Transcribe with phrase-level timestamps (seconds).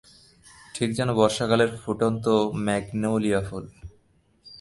[0.75, 2.25] ঠিক যেন বর্ষাকালের ফুটন্ত
[2.65, 3.65] ম্যাগনোলিয়া ফুল।